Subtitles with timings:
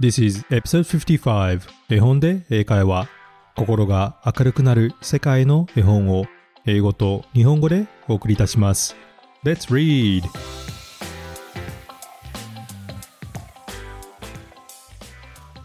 [0.00, 3.08] This is episode 55絵本で英会話
[3.54, 6.26] 心が明るくなる世界の絵本を
[6.66, 8.96] 英語と日本語でお送りいたします。
[9.44, 10.24] Let's read!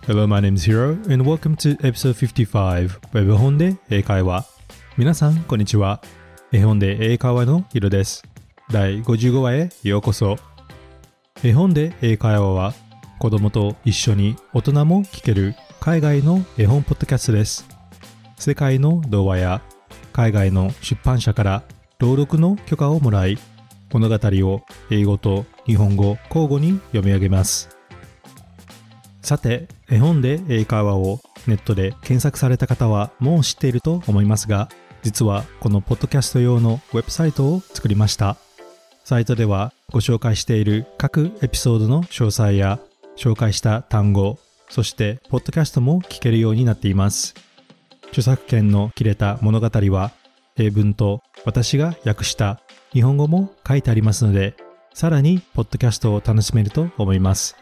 [0.06, 4.46] Hello, my name is Hiro and welcome to episode 55絵本で英会話。
[4.96, 6.02] 皆さん、こんにちは。
[6.52, 8.24] 絵本で英会話のヒロです。
[8.70, 10.38] 第55話へようこそ。
[11.44, 12.74] 絵本で英会話は
[13.20, 17.68] 子供と一緒に大人も聞ける海外の絵本ポッドキャストです。
[18.38, 19.62] 世界の童話や
[20.14, 21.64] 海外の出版社から
[22.00, 23.38] 朗読の許可をもらい
[23.92, 27.78] 物語を英語と日本語交互に読み上げます。
[29.22, 34.70] さて絵本で英会話をネットで検索された方はもう知っていると思いますが
[35.04, 38.38] 実はこのポッドキャスト用のウェブサイトを作りました。
[39.04, 42.80] サイトではご紹介している各エピソードの詳細や
[43.20, 47.36] 紹介した単語そしてポッドキャストも聞けるようになっています。
[48.10, 50.12] 著作権の切れた物語は
[50.58, 52.62] 英文と私が訳した
[52.94, 54.56] 日本語も書いてありますので
[54.94, 57.58] さらにポッドキャストを楽しめると思います。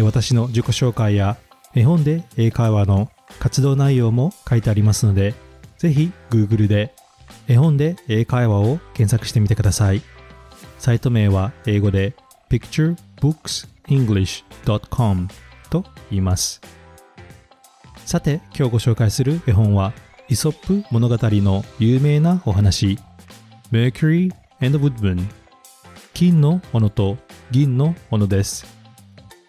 [0.00, 1.36] 私の自己紹介や
[1.74, 3.10] 絵本で英会話の
[3.40, 5.34] 活動内容も書いてありますので
[5.76, 6.94] ぜひ Google で
[7.48, 10.02] 絵本で英会話を検索してみてください。
[10.78, 12.14] サイト名は英語で
[12.48, 15.28] Picture Books english.com
[15.70, 16.60] と言います。
[18.04, 19.92] さて今日ご紹介する絵本は
[20.28, 22.98] イソップ物語の有名なお話。
[23.72, 25.26] Mercury and the Woodman
[26.14, 27.18] 金の斧と
[27.50, 28.66] 銀の斧です。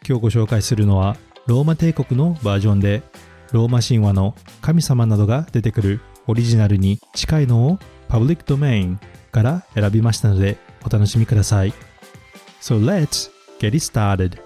[0.08, 3.03] 今日ご紹介するのはローマ帝国のバージョンで
[3.52, 8.99] ローマ神話の神様などが出てくるオリジナルに近いのをパブリックドメイン
[9.31, 11.73] から選びましたのでお楽しみください。
[12.61, 14.39] So let's get it started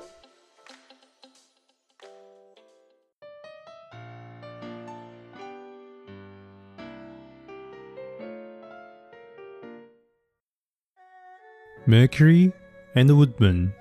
[11.87, 12.53] Mercury
[12.97, 13.73] and the Woodman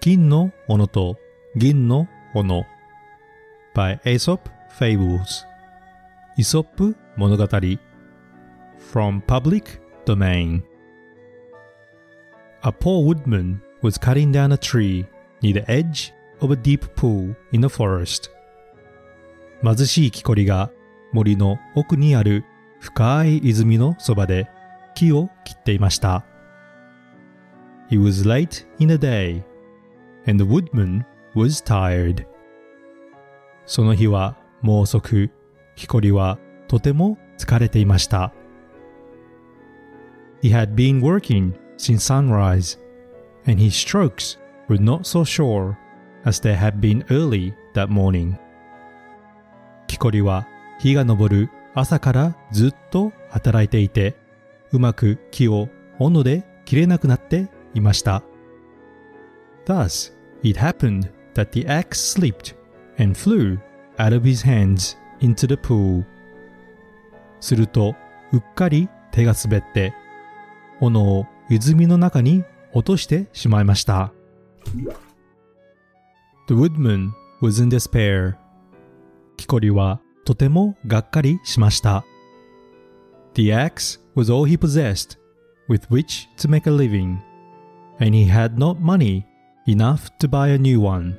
[0.00, 1.16] 金の斧と
[1.54, 2.66] 銀の斧
[3.74, 5.46] by Aesop Fables
[6.36, 7.44] イソップ物語
[8.92, 10.62] from public domain
[12.62, 15.05] A poor woodman Was cutting down a tree
[15.41, 18.31] near the edge of a deep pool in the forest
[19.63, 20.71] 貧しい木こりが
[21.13, 22.43] 森の奥にある
[22.79, 24.49] 深い泉のそばで
[24.93, 26.25] 木を切っていました
[27.89, 29.41] It was late in the day,
[30.25, 32.25] and the woodman was tired.
[33.65, 35.29] その日はもう遅く、
[35.77, 36.37] 木こりは
[36.67, 38.33] とても疲れていました。
[40.41, 42.77] He had been working since sunrise,
[43.47, 44.37] and his strokes
[44.67, 45.77] were not so sure
[46.25, 48.37] as they had been early that morning.
[49.87, 50.47] 木こりは
[50.79, 54.15] 日が昇る朝からずっと働いていて、
[54.71, 58.21] うまく木を斧で切れなくなっていました。
[59.65, 62.55] Thus, it happened that the axe slipped
[62.99, 63.59] and flew
[63.97, 66.03] out of his hands into the pool.
[67.39, 67.95] すると、
[68.33, 69.93] うっかり手が滑って、
[70.81, 72.43] 斧を泉の中に
[72.77, 74.11] 落としてしまいました。
[76.47, 77.11] The woodman
[77.41, 78.35] was in despair.
[79.37, 82.05] 木こりはとてもがっかりしました。
[83.33, 85.17] The axe was all he possessed
[85.69, 87.17] with which to make a living.
[87.99, 89.25] and he had not money
[89.67, 91.17] enough to buy a new one.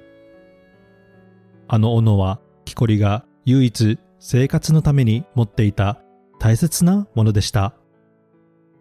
[1.68, 6.00] あの斧は木こりが唯一生活のために持っていた
[6.38, 7.74] 大切なものでした。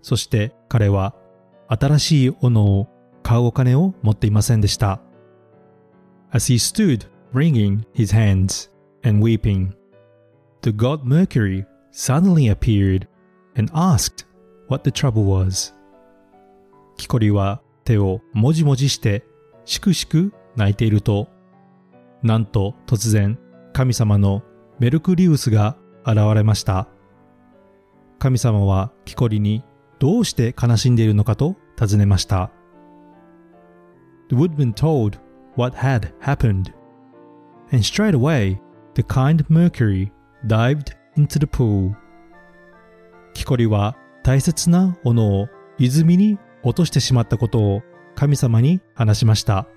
[0.01, 1.16] そして彼は
[1.67, 2.88] 新しい斧を
[3.23, 5.01] 買うお金を持っていませんでした。
[6.31, 8.69] As he stood wringing his hands
[9.03, 9.72] and weeping,
[10.61, 13.07] the god Mercury suddenly appeared
[13.57, 14.25] and asked
[14.69, 15.73] what the trouble was.
[16.97, 19.23] 木こりは手をもじもじして
[19.66, 21.28] しくしく泣いていると、
[22.23, 23.37] なんと突然
[23.73, 24.43] 神様の
[24.79, 26.87] メルクリウスが現れました。
[28.19, 29.64] 神様は木こりに
[29.99, 32.52] どうして悲しんでいるのかと尋ねました。
[34.29, 35.20] The woodman told
[35.55, 36.73] what had happened,
[37.72, 38.59] and straight away
[38.96, 40.11] the kind Mercury
[40.46, 41.94] dived into the pool.
[43.34, 45.47] 木こりは大切な斧を
[45.78, 47.82] 泉に落としてしまったことを
[48.16, 49.67] 神様に話しました。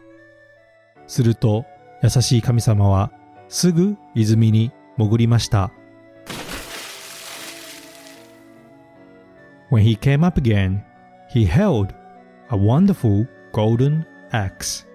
[1.07, 1.65] すると
[2.03, 3.13] 優しい神様は
[3.49, 5.73] すぐ泉に潜りました。
[9.71, 10.83] When he came up again,
[11.33, 11.95] he held
[12.51, 14.87] a wonderful golden axe.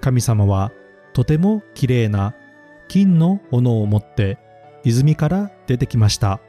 [0.00, 0.72] 神様は
[1.12, 2.34] とてもきれいな
[2.88, 4.38] 金の斧を持って
[4.84, 6.40] 泉から出てきました。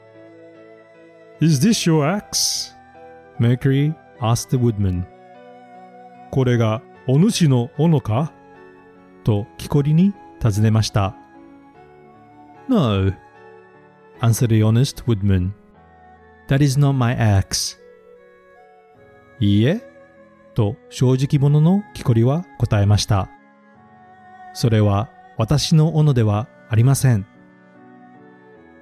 [1.41, 2.73] Is this your axe?
[3.39, 5.05] Mercury asked the woodman.
[6.31, 8.33] これがお主の斧か
[9.23, 11.15] と木こりに尋ねました。
[12.67, 13.11] No,
[14.21, 15.51] answered the honest woodman.
[16.49, 17.77] That is not my axe.
[19.39, 19.81] いいえ、
[20.55, 23.29] と正直者の木こりは答えました。
[24.55, 27.27] それは私の斧ではありません。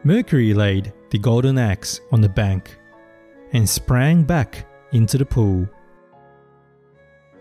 [0.06, 2.80] Mercury laid the golden axe on the bank
[3.54, 5.68] and sprang back into the pool.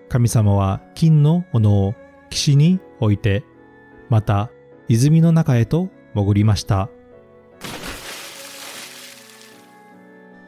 [0.09, 1.95] 神様は金の斧を
[2.31, 3.45] 岸に置いて、
[4.09, 4.51] また
[4.89, 6.91] 泉の中へと潜りました。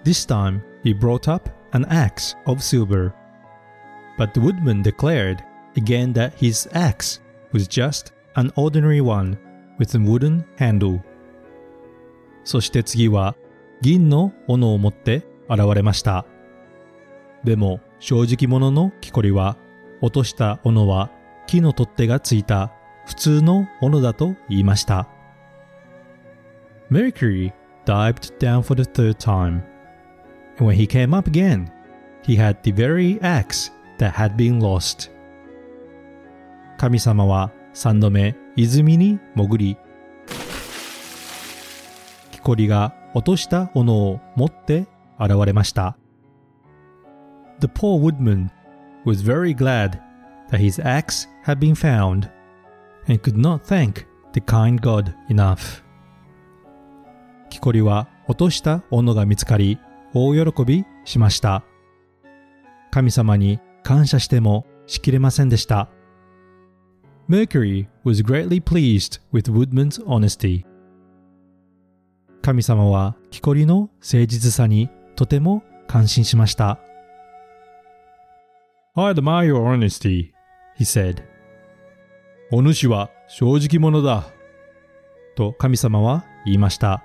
[0.05, 3.13] This time he brought up an axe of silver.
[4.17, 5.45] But the woodman declared
[5.77, 7.21] again that his axe
[7.53, 9.39] was just an ordinary one
[9.79, 11.01] with a wooden handle.
[12.45, 13.37] そして次は
[13.83, 16.25] 銀の斧を持って現れました。
[17.45, 19.57] でも正直者の木こりは
[20.01, 21.11] 落とした斧は
[21.47, 22.73] 木の取っ手がついた
[23.07, 25.09] 普通の斧だと言いました。
[26.91, 27.53] Mercury
[27.85, 29.63] dived down for the third time.
[30.59, 31.71] And when he came up again,
[32.23, 35.11] he had the very axe that had been lost.
[36.77, 39.77] 神様は三度目泉に潜り、
[42.33, 44.87] 木こりが落とした斧を持って
[45.19, 45.97] 現れました。
[47.61, 48.51] The poor woodman
[49.05, 50.01] was very glad
[50.51, 52.29] that his axe had been found
[53.07, 55.83] and could not thank the kind God enough.
[57.51, 59.79] 木こりは落とした斧が見つかり
[60.15, 61.65] 大喜びしました。
[62.91, 65.89] 神様に感謝してもしきれませんでした。
[67.29, 70.65] Mercury was greatly pleased with Woodman's honesty.
[72.41, 76.79] 神様は木こりの誠実さにとても感心しました。
[78.95, 80.33] I admire your honesty,
[80.79, 81.23] he said.
[82.51, 84.33] お主は正直者だ。
[85.37, 87.05] と神様は言いました。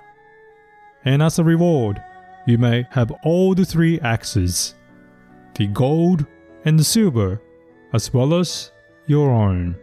[1.04, 2.00] And as a reward,
[2.45, 4.75] you may have all the three axes,
[5.55, 6.25] the gold
[6.65, 7.41] and the silver,
[7.93, 8.71] as well as
[9.07, 9.75] your own.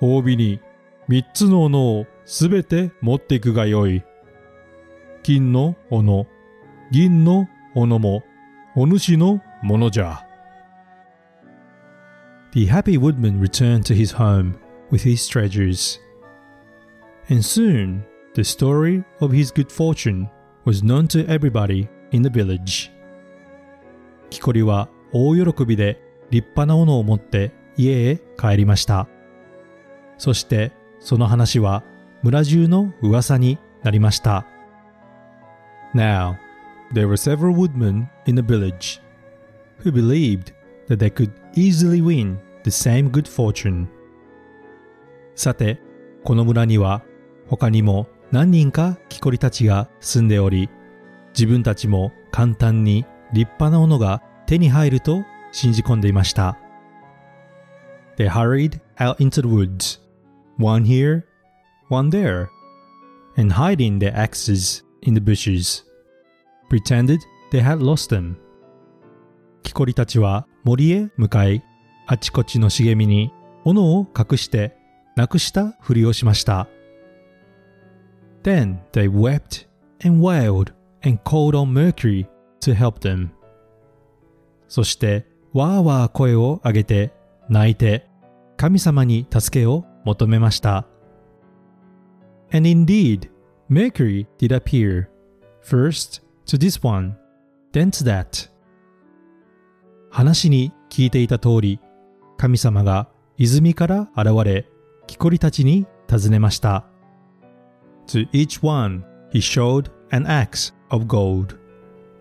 [0.00, 0.60] 褒美に
[1.08, 4.02] 三つの斧をすべて持っていくがよい。
[5.22, 6.26] 金の斧、
[6.90, 8.24] 銀の斧も
[8.74, 10.26] お主のものじゃ。
[12.52, 14.54] The happy woodman returned to his home
[14.90, 15.98] with his treasures.
[17.28, 18.04] And soon
[18.34, 20.28] the story of his good fortune
[20.67, 22.91] was known to everybody in the village.
[24.29, 25.97] 木こりは大喜びで
[26.29, 29.07] 立派な斧を持って家へ帰りました。
[30.17, 31.85] そしてその話は
[32.21, 34.45] 村中の噂になりました。
[35.95, 36.35] Now,
[36.93, 39.01] there were several woodmen in the village
[39.85, 40.53] who believed
[40.89, 43.87] that they could easily win the same good fortune.
[45.33, 45.79] さて、
[46.25, 47.03] この村には
[47.47, 50.69] 他にも何人か木こりたちが住んでおり、
[51.29, 56.57] 自分たちも簡単に立派なものが手に入ると信じ込んでいました。
[58.17, 60.01] They hurried out into the woods,
[60.57, 61.23] one here,
[61.89, 62.47] one there,
[63.37, 65.85] and hiding their axes in the bushes,
[66.69, 67.19] pretended
[67.51, 68.35] they had lost them.
[69.63, 71.63] 木こりたちは森へ向かい、
[72.07, 73.31] あちこちの茂みに
[73.63, 74.75] 斧を隠して
[75.15, 76.67] なくしたふりをしました。
[78.47, 79.65] Then they wept
[80.05, 80.71] and wailed
[81.03, 82.29] and called on Mercury
[82.61, 83.31] to help them.
[84.69, 87.13] そしてわーわー声を上げて
[87.49, 88.07] 泣いて
[88.55, 90.87] 神様に助けを求めました。
[92.53, 93.29] And indeed,
[93.69, 95.09] Mercury did appear,
[95.61, 97.17] first to this one,
[97.73, 98.49] then to that.
[100.09, 101.81] 話に聞いていた通り、
[102.37, 104.69] 神様が泉から現れ、
[105.05, 106.85] 木こりたちに尋ねました。
[108.07, 111.57] To each one he showed an axe of gold,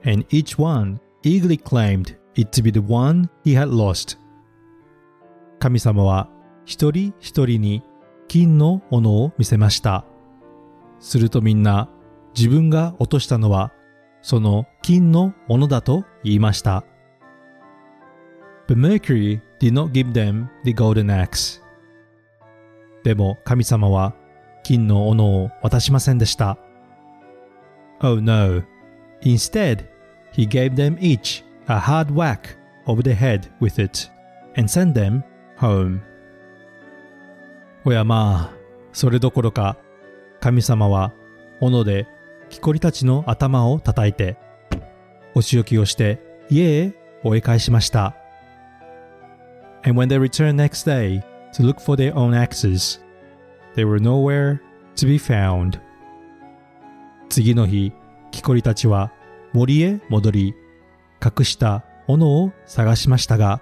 [0.04, 4.18] and each one eagerly claimed it to be the one he had lost.
[5.58, 6.28] 神様は
[6.64, 7.82] 一人一人に
[8.28, 10.04] 金の斧を見せました。
[10.98, 11.88] するとみんな
[12.36, 13.72] 自分が落としたのは
[14.22, 16.84] その金の斧だと言いました。
[18.66, 21.62] But Mercury did not give them the golden axe.
[23.04, 24.14] でも神様は
[24.66, 26.58] 金の斧を渡しませんでした。
[28.00, 28.64] Oh no.
[29.22, 29.86] Instead,
[30.32, 34.10] he gave them each a hard whack over the head with it
[34.56, 35.22] and sent them
[35.56, 36.00] home.
[37.84, 38.56] おやまあ、
[38.92, 39.76] それどころか、
[40.40, 41.12] 神様は
[41.60, 42.08] 斧で
[42.50, 44.36] 木こりたちの頭を叩いて、
[45.36, 46.18] お仕置きをして
[46.50, 46.92] 家へ
[47.22, 48.16] 追い返しました。
[49.84, 53.05] And when they returned next day to look for their own axes,
[53.76, 54.60] they were nowhere
[54.96, 55.78] to be found.
[57.28, 57.92] 次の日、
[58.32, 59.12] 木こりたちは
[59.52, 60.54] 森へ戻り、
[61.22, 63.60] 隠した斧を探しましたが、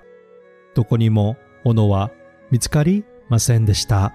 [0.75, 2.11] どこにも斧は
[2.51, 4.15] 見つかりませんでした。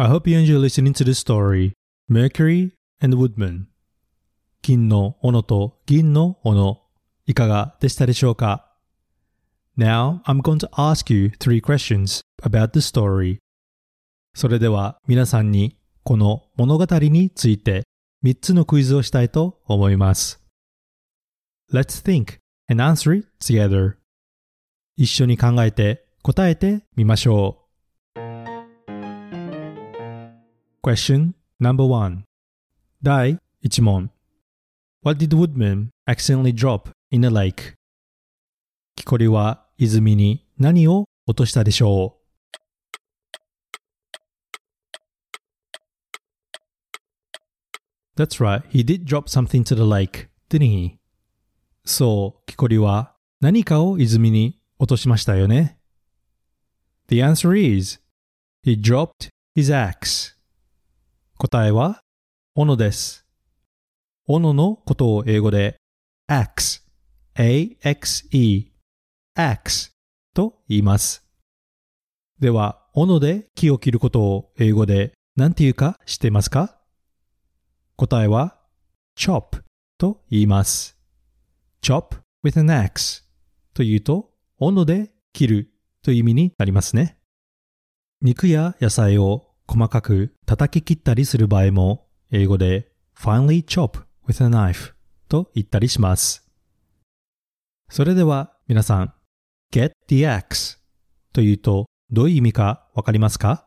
[0.00, 1.72] I hope you enjoy listening to the story
[2.08, 3.66] Mercury and Woodman
[4.68, 6.82] 金の斧と銀の斧
[7.24, 8.70] いかがでしたでしょうか
[9.78, 13.38] Now I'm going to ask you three questions about the story
[14.34, 17.84] それでは皆さんにこの物語について
[18.22, 20.44] 3つのクイズをしたいと思います
[21.72, 22.36] Let's think
[22.68, 23.94] and answer it together
[24.98, 27.64] 一緒に考えて答えてみましょ
[28.16, 28.20] う
[30.82, 32.24] Question number one
[33.02, 34.10] 第1問
[35.00, 37.74] What did Woodman accidentally drop in a lake?
[38.96, 42.18] 木こりは泉に何を落としたでしょう
[48.20, 50.96] That's right, he did drop something to the lake, didn't he?
[51.84, 55.78] そう、木こりは何かを泉に落としましたよね。
[57.06, 58.00] The answer is,
[58.64, 60.34] he dropped his axe.
[61.38, 62.00] 答えは、
[62.56, 63.27] 斧です。
[64.30, 65.78] 斧のことを英語で
[66.28, 66.82] axe,
[67.34, 68.72] a-x-e,
[69.34, 69.90] axe
[70.34, 71.26] と言います。
[72.38, 76.78] では、斧で木を切ることを英語で何て言うか知っていますか？
[77.96, 78.58] 答えは
[79.18, 79.62] chop
[79.96, 80.98] と言います。
[81.82, 83.22] chop with an axe
[83.72, 85.70] というと、斧で切る。
[86.02, 87.18] という意味になりますね。
[88.22, 94.92] 肉や野菜を細かく叩き切ったりする場合も英語で finely chop with a knife
[95.28, 96.48] と言ったりします。
[97.88, 99.14] それでは皆さん
[99.72, 100.78] get the axe
[101.32, 103.66] というとどういう意味かわかりますか？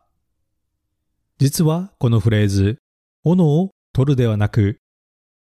[1.39, 2.77] 実はこのフレーズ
[3.23, 4.77] 斧を取るではなく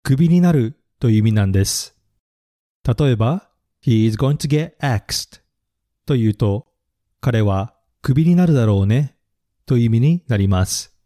[0.04, 1.96] 首になるという意味なんです。
[2.86, 3.50] 例えば
[3.84, 5.42] he is going to get axed
[6.06, 6.68] というと
[7.20, 9.18] 彼は首になるだろうね
[9.66, 10.98] という意味になります。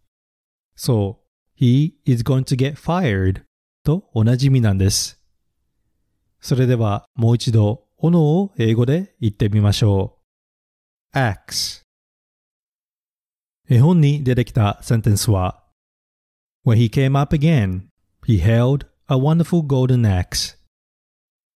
[0.76, 1.22] そ
[1.58, 3.44] う、he is going to get fired
[3.84, 5.22] と同じ意味なんです。
[6.40, 10.18] それではもう一度、斧を英語で言ってみましょ
[11.14, 11.18] う。
[11.18, 11.84] axe
[13.70, 15.64] 絵本に出てきたセンテンスは
[16.66, 17.84] When he came up again,
[18.26, 20.58] he held a wonderful golden axe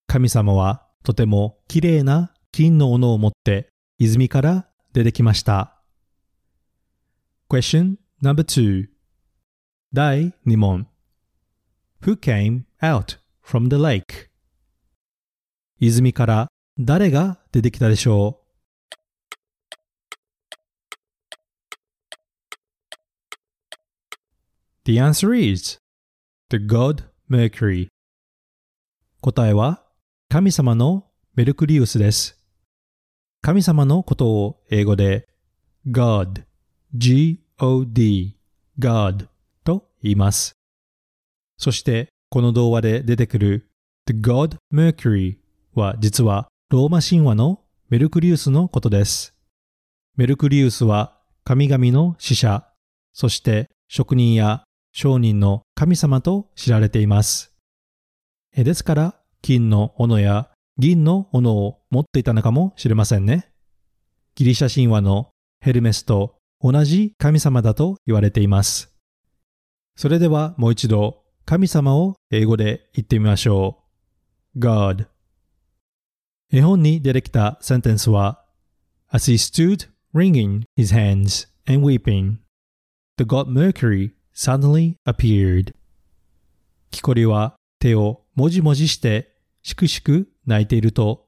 [0.08, 5.82] 神様はとても綺麗な金の斧を持って泉から出てきました。
[7.50, 8.88] Question number two
[9.94, 10.88] 第2問
[12.08, 14.30] Who came out from the lake?
[15.82, 16.48] 泉から
[16.80, 18.48] 誰が出てきたでしょう
[24.86, 25.80] The answer is
[26.50, 27.90] the god Mercury
[29.20, 29.84] 答えは
[30.30, 32.40] 神様のメルクリウスです。
[33.42, 35.28] 神様のことを英語で
[35.86, 36.46] God
[36.96, 38.32] God,
[38.80, 39.28] God
[39.66, 40.58] と言います。
[41.58, 43.70] そしてこの童話で出てくる
[44.06, 45.38] The God Mercury
[45.74, 49.34] は実はローマ神話のメルクリウスのことです。
[50.16, 52.68] メルクリウスは神々の使者、
[53.14, 57.54] そして職人や商人の神様と知られています。
[58.56, 63.50] ですから金の斧や銀の斧を持っていたのかもしれませんね。
[64.36, 65.30] ギリシャ神話の
[65.62, 68.94] ヘルメスと同じ神様だと言われています。
[69.96, 73.82] それではもう一度神様を英語で言ってみましょ
[74.54, 74.60] う。
[74.60, 75.08] God
[76.52, 78.44] 絵本に出てきたセンテンスは
[79.14, 82.40] As he stood wringing his hands and weeping,
[83.16, 85.74] the god Mercury suddenly appeared.
[86.92, 91.28] 木こりは手をもじもじしてしくしく泣いていると、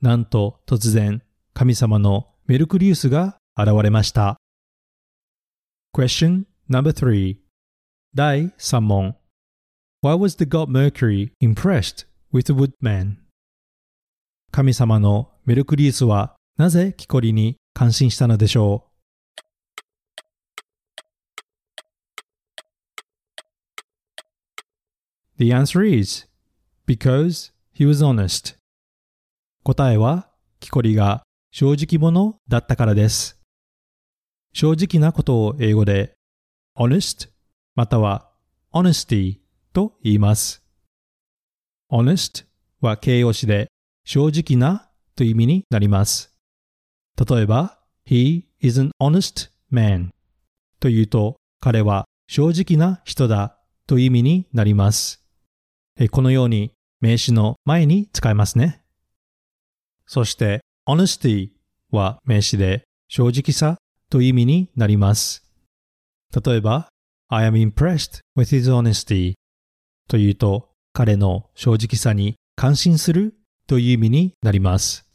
[0.00, 1.20] なんと突然
[1.52, 4.38] 神様のメルクリウスが現れました。
[5.94, 7.36] Question number three
[8.14, 9.19] 第3問
[10.02, 13.18] Why was the god Mercury impressed with the woodman?
[14.50, 18.90] 神様のメルクリウスはなぜ木こりに感心したのでしょう
[25.36, 26.26] The answer is
[26.86, 28.56] because he was honest.
[29.64, 30.30] 答えは、
[30.60, 33.38] キコリが正直者だったからです。
[34.54, 36.14] 正直なことを英語で
[36.74, 37.28] honest
[37.74, 38.30] または
[38.72, 39.39] honesty
[39.72, 40.62] と言います。
[41.90, 42.44] honest
[42.80, 43.68] は形容詞で
[44.04, 46.34] 正直なという意味になります。
[47.16, 50.10] 例えば、he is an honest man
[50.80, 55.22] というと彼は正直な人だという意味になります。
[56.10, 58.82] このように名詞の前に使えますね。
[60.06, 61.50] そして honesty
[61.90, 63.76] は名詞で正直さ
[64.08, 65.44] という意味になります。
[66.44, 66.88] 例えば、
[67.28, 69.34] I am impressed with his honesty
[70.10, 73.34] というと彼の正直さに感心する
[73.68, 75.06] という意味になります。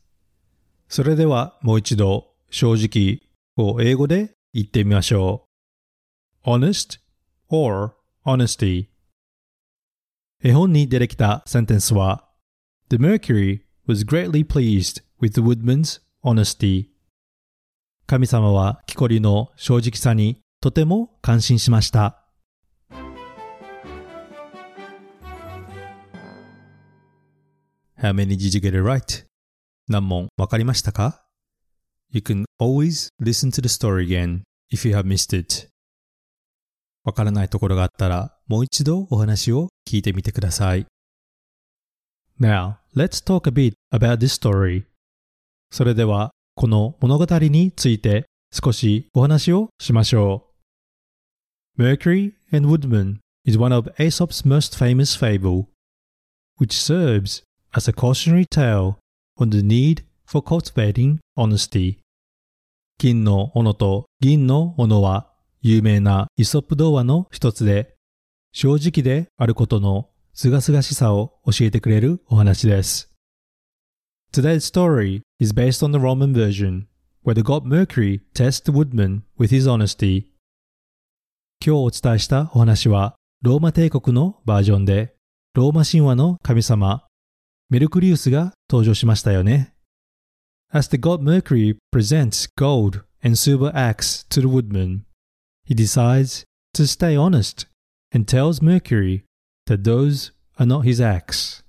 [0.87, 3.21] それではもう一度正直
[3.57, 5.47] を英語で言ってみましょ
[6.45, 6.49] う。
[6.49, 7.01] honest
[7.49, 7.91] or
[8.25, 8.87] honesty?
[10.41, 12.29] 絵本に出てきたセンテンスは
[12.89, 16.85] The Mercury was greatly pleased with the woodman's honesty
[18.07, 22.24] 神様は木こりの正直さにとても感心しました。
[28.05, 29.25] How many did you get it right?
[29.87, 31.25] 何問わかりましたか
[32.11, 35.69] ?You can always listen to the story again if you have missed it.
[37.03, 40.85] わからないところがあったらもう一度お話を聞いてみてください。
[42.39, 44.85] Now, let's talk a bit about this story.
[45.71, 50.45] それではこの物語について少しお話をしましょ
[51.79, 51.81] う。
[51.81, 55.69] Mercury and Woodman is one of Aesop's most famous fable,
[56.59, 57.41] which serves
[57.75, 58.99] as a cautionary tale
[59.37, 61.99] on the need for cultivating honesty.
[62.97, 65.29] 金の斧と銀の斧は
[65.61, 67.95] 有名なイソップ童話の一つで、
[68.53, 73.11] 正直であることのすがすがしさを教えてくれるお話です。
[74.31, 76.85] Today's story is based on the Roman version,
[77.25, 80.27] where the god Mercury tests the woodman with his honesty.
[81.65, 85.15] 今日お伝えしたお話は、ローマ帝国のバージョンで、
[85.53, 87.04] ローマ神話の神様、
[87.67, 89.73] メルクリウスが登場しましたよね。
[90.71, 95.01] As the god Mercury presents gold and silver axe to the woodman,
[95.67, 96.43] he decides
[96.75, 97.67] to stay honest
[98.13, 99.23] and tells Mercury
[99.67, 101.63] that those are not his axe.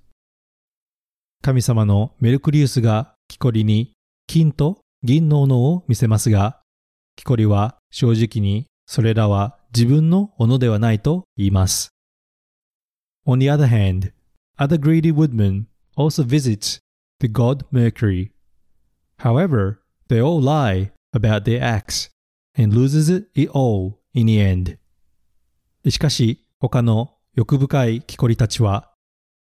[1.41, 3.95] 神様のメルクリウスがキコリに
[4.27, 6.61] 金と銀の斧を見せますが、
[7.17, 11.89] キコリは正直にそれらは自分の斧ではないと言います。
[13.27, 14.13] On the other hand,
[14.59, 15.65] other greedy woodmen
[15.97, 16.81] also visit
[17.21, 18.33] the god Mercury.
[19.19, 22.11] However, they all lie about their axe
[22.57, 24.79] and loses it all in the end.
[25.89, 28.93] しかし、他の欲深い木こりたちは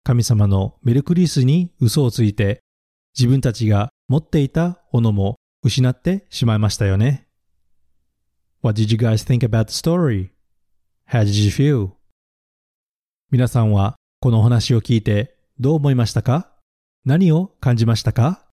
[0.04, 2.61] 神様のメルクリスに嘘をついて
[3.16, 7.26] 自分たちが持っていた斧も失ってしまいましたよね。
[8.62, 10.30] What did you guys think about the story?
[11.11, 11.90] How did you feel?
[13.30, 16.50] 皆さんはこのお話を聞いてどう思いましたか
[17.04, 18.44] 何を感じましたか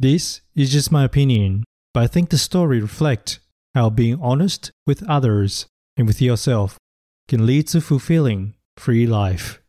[0.00, 1.62] This is just my opinion,
[1.94, 3.40] but I think the story reflects
[3.74, 6.76] how being honest with others and with yourself
[7.28, 9.60] can lead to fulfilling free life.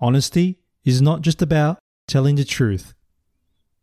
[0.00, 2.94] Honesty is not just about telling the truth,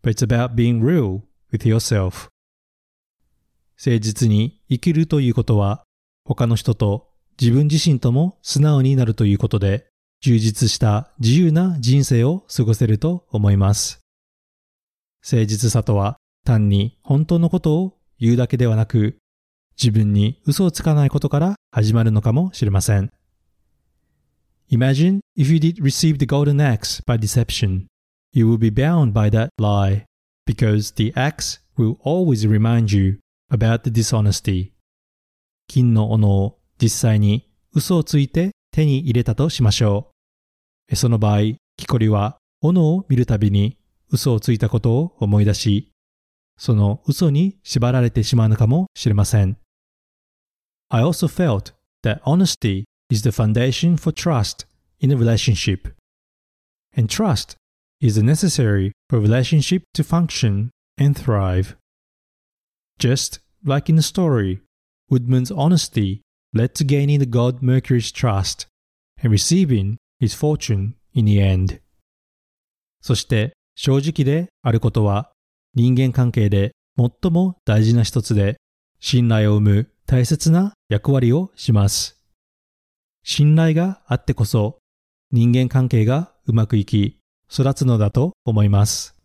[0.02, 2.30] but it's about being real with yourself.
[3.78, 5.84] 誠実に生きるということは、
[6.26, 9.91] 他の人と自分自身とも素直になるということで、
[10.22, 14.02] 充実した自由な人生を過ごせると思います。
[15.24, 19.18] 誠実さとは単に本当のことを言うだけではなく、
[19.82, 23.12] 自分に嘘をつかないことから始まるのかもしれません。
[24.70, 27.88] Imagine if you did receive the golden axe by deception.
[28.32, 30.06] You will be bound by that lie,
[30.46, 33.18] because the axe will always remind you
[33.52, 34.72] about the dishonesty.
[35.68, 40.11] 金の斧を実際に嘘をついて手に入れたとしましょう。
[40.96, 43.78] その場合、木こりは斧を見るたびに
[44.10, 45.92] 嘘をついたことを思い出し、
[46.58, 49.58] その嘘に縛られてしまうのかもしれません。
[50.90, 51.74] I also felt
[52.04, 54.68] that honesty is the foundation for trust
[55.00, 55.94] in a relationship.
[56.96, 57.56] And trust
[58.02, 61.78] is necessary for a relationship to function and thrive.
[63.00, 64.62] Just like in the story,
[65.10, 66.22] Woodman's honesty
[66.54, 68.66] led to gaining the god Mercury's trust
[69.22, 71.82] and receiving his fortune in the end.
[73.02, 75.32] そして正直であることは
[75.74, 78.58] 人間関係で最も大事な一つで
[79.00, 82.22] 信頼を生む大切な役割をします。
[83.24, 84.80] 信頼があってこそ
[85.32, 87.18] 人間関係がうまくいき
[87.52, 89.16] 育つのだと思います。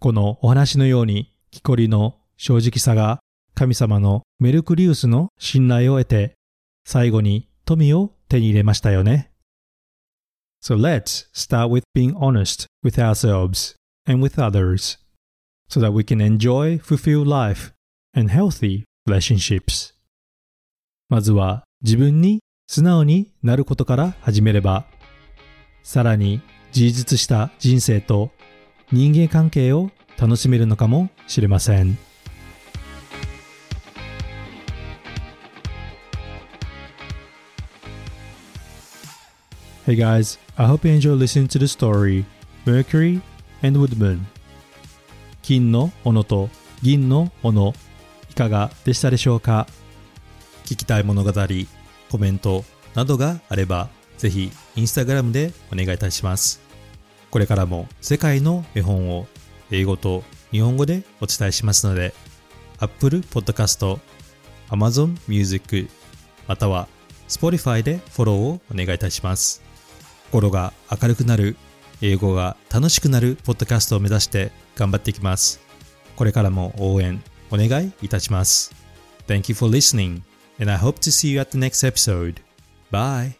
[0.00, 3.20] このお話のように木こりの正直さが
[3.54, 6.34] 神様のメルクリウスの信頼を得て
[6.84, 9.29] 最後に富を手に入れましたよね。
[10.62, 14.98] So let's start with being honest with ourselves and with others
[15.68, 17.72] so that we can enjoy fulfilled life
[18.12, 19.94] and healthy relationships.
[21.08, 24.84] まずは自分に素直になることから始めれば、
[25.82, 26.42] さらに
[26.72, 28.30] 充実した人生と
[28.92, 31.96] 人間関係を楽しめるのかもしれません。
[39.86, 42.22] Hey guys, I hope you enjoy listening to the story
[42.66, 43.22] Mercury
[43.62, 44.20] and Woodmoon.
[45.40, 46.50] 金の斧と
[46.82, 47.72] 銀の斧
[48.30, 49.66] いかがでしたでしょうか？
[50.66, 51.32] 聞きたい物語、
[52.10, 56.60] コメントなどがあればぜひインスタグラムでお願いいたします。
[57.30, 59.26] これからも世界の絵本を
[59.70, 62.12] 英語と日本語でお伝えしますので
[62.80, 63.98] Apple Podcast、
[64.68, 65.88] Amazon Music
[66.46, 66.86] または
[67.28, 69.62] Spotify でフォローをお願いいたします。
[70.30, 71.56] 心が明るくなる、
[72.00, 75.60] 英語が楽しくなるポッドキャストを目指して頑張っていきます。
[76.14, 78.72] これからも応援お願いいたします。
[79.26, 80.22] Thank you for listening
[80.60, 82.36] and I hope to see you at the next episode.
[82.92, 83.39] Bye!